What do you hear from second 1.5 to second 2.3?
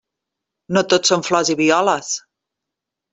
i violes.